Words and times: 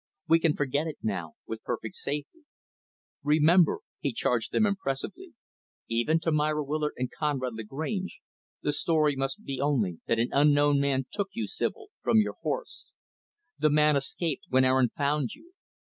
We 0.27 0.39
can 0.39 0.55
forget 0.55 0.87
it, 0.87 0.97
now, 1.03 1.33
with 1.45 1.61
perfect 1.63 1.93
safety. 1.93 2.43
Remember" 3.21 3.81
he 3.99 4.11
charged 4.11 4.51
them 4.51 4.65
impressively 4.65 5.35
"even 5.89 6.19
to 6.21 6.31
Myra 6.31 6.63
Willard 6.63 6.93
and 6.97 7.11
Conrad 7.11 7.53
Lagrange, 7.53 8.19
the 8.63 8.71
story 8.71 9.15
must 9.15 9.43
be 9.43 9.61
only 9.61 9.99
that 10.07 10.17
an 10.17 10.29
unknown 10.31 10.79
man 10.79 11.05
took 11.11 11.27
you, 11.33 11.45
Sibyl, 11.45 11.89
from 12.01 12.17
your 12.19 12.33
horse. 12.41 12.93
The 13.59 13.69
man 13.69 13.95
escaped, 13.95 14.45
when 14.49 14.65
Aaron 14.65 14.89
found 14.89 15.35
you. 15.35 15.53